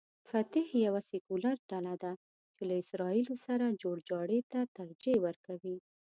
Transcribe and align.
فتح 0.29 0.67
یوه 0.85 1.01
سیکولر 1.09 1.57
ډله 1.69 1.93
ده 2.03 2.11
چې 2.55 2.61
له 2.69 2.73
اسراییلو 2.83 3.35
سره 3.45 3.77
جوړجاړي 3.81 4.39
ته 4.51 4.59
ترجیح 4.77 5.17
ورکوي. 5.25 5.77